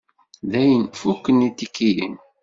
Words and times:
Dayen, 0.51 0.83
fukken 0.99 1.37
itikiyen. 1.49 2.13